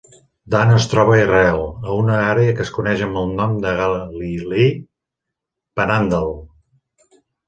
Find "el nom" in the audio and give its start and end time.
3.23-3.53